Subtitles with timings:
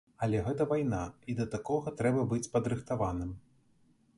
[0.27, 1.01] Але гэта вайна,
[1.33, 3.31] і да такога трэба быць падрыхтаваным.